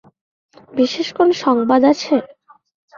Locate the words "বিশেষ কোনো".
0.71-1.33